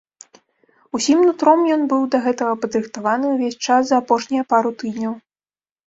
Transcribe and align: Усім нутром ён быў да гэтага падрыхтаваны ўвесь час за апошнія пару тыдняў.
Усім 0.99 1.19
нутром 1.27 1.59
ён 1.77 1.85
быў 1.93 2.01
да 2.17 2.23
гэтага 2.25 2.53
падрыхтаваны 2.65 3.25
ўвесь 3.37 3.61
час 3.65 3.81
за 3.93 4.05
апошнія 4.05 4.43
пару 4.55 4.69
тыдняў. 4.83 5.13